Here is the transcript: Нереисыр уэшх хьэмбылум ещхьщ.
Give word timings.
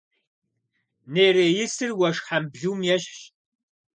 Нереисыр 1.13 1.91
уэшх 1.99 2.23
хьэмбылум 2.29 2.79
ещхьщ. 2.95 3.21